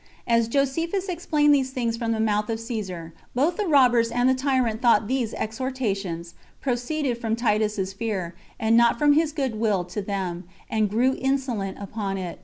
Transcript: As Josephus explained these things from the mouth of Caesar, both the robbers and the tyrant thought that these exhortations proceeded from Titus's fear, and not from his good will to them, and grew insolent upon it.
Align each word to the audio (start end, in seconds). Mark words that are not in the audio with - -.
As 0.25 0.47
Josephus 0.47 1.07
explained 1.07 1.53
these 1.53 1.69
things 1.69 1.95
from 1.95 2.11
the 2.11 2.19
mouth 2.19 2.49
of 2.49 2.59
Caesar, 2.59 3.13
both 3.35 3.55
the 3.57 3.67
robbers 3.67 4.09
and 4.09 4.27
the 4.27 4.33
tyrant 4.33 4.81
thought 4.81 5.01
that 5.01 5.07
these 5.07 5.35
exhortations 5.35 6.33
proceeded 6.59 7.19
from 7.19 7.35
Titus's 7.35 7.93
fear, 7.93 8.33
and 8.59 8.75
not 8.75 8.97
from 8.97 9.13
his 9.13 9.31
good 9.31 9.59
will 9.59 9.83
to 9.83 10.01
them, 10.01 10.45
and 10.71 10.89
grew 10.89 11.15
insolent 11.21 11.77
upon 11.79 12.17
it. 12.17 12.39